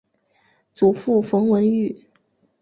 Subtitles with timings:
[0.73, 2.05] 祖父冯文玉。